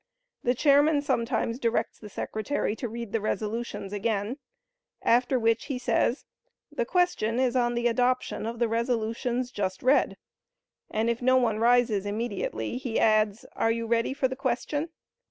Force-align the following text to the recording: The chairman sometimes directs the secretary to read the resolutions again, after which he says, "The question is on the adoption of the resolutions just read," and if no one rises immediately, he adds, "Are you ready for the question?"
The 0.43 0.55
chairman 0.55 1.03
sometimes 1.03 1.59
directs 1.59 1.99
the 1.99 2.09
secretary 2.09 2.75
to 2.75 2.89
read 2.89 3.11
the 3.11 3.21
resolutions 3.21 3.93
again, 3.93 4.37
after 5.03 5.37
which 5.37 5.65
he 5.65 5.77
says, 5.77 6.25
"The 6.71 6.85
question 6.87 7.37
is 7.39 7.55
on 7.55 7.75
the 7.75 7.85
adoption 7.85 8.47
of 8.47 8.57
the 8.57 8.67
resolutions 8.67 9.51
just 9.51 9.83
read," 9.83 10.17
and 10.89 11.07
if 11.07 11.21
no 11.21 11.37
one 11.37 11.59
rises 11.59 12.07
immediately, 12.07 12.79
he 12.79 12.99
adds, 12.99 13.45
"Are 13.55 13.69
you 13.71 13.85
ready 13.85 14.15
for 14.15 14.27
the 14.27 14.35
question?" 14.35 14.89